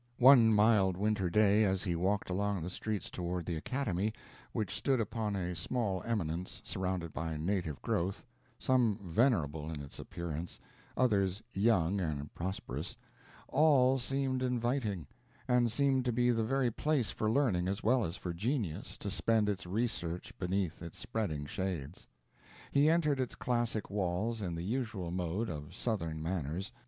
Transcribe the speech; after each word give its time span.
One 0.17 0.51
mild 0.51 0.97
winter 0.97 1.29
day 1.29 1.63
as 1.63 1.83
he 1.83 1.95
walked 1.95 2.31
along 2.31 2.63
the 2.63 2.71
streets 2.71 3.07
toward 3.11 3.45
the 3.45 3.55
Academy, 3.55 4.13
which 4.51 4.73
stood 4.73 4.99
upon 4.99 5.35
a 5.35 5.53
small 5.53 6.01
eminence, 6.07 6.59
surrounded 6.65 7.13
by 7.13 7.37
native 7.37 7.79
growth 7.83 8.25
some 8.57 8.97
venerable 9.03 9.69
in 9.69 9.79
its 9.79 9.99
appearance, 9.99 10.59
others 10.97 11.43
young 11.53 11.99
and 12.01 12.33
prosperous 12.33 12.97
all 13.47 13.99
seemed 13.99 14.41
inviting, 14.41 15.05
and 15.47 15.71
seemed 15.71 16.03
to 16.05 16.11
be 16.11 16.31
the 16.31 16.43
very 16.43 16.71
place 16.71 17.11
for 17.11 17.29
learning 17.29 17.67
as 17.67 17.83
well 17.83 18.03
as 18.03 18.17
for 18.17 18.33
genius 18.33 18.97
to 18.97 19.11
spend 19.11 19.47
its 19.47 19.67
research 19.67 20.33
beneath 20.39 20.81
its 20.81 20.97
spreading 20.97 21.45
shades. 21.45 22.07
He 22.71 22.89
entered 22.89 23.19
its 23.19 23.35
classic 23.35 23.91
walls 23.91 24.41
in 24.41 24.55
the 24.55 24.65
usual 24.65 25.11
mode 25.11 25.47
of 25.47 25.75
southern 25.75 26.23
manners. 26.23 26.71